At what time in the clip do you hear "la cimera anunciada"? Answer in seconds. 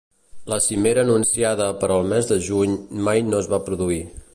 0.53-1.69